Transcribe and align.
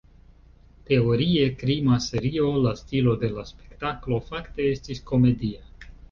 Teorie 0.91 1.41
krima 1.57 1.99
serio, 2.05 2.45
la 2.63 2.71
stilo 2.79 3.13
de 3.23 3.29
la 3.35 3.43
spektaklo 3.49 4.17
fakte 4.31 4.65
estis 4.71 5.03
komedia. 5.13 5.63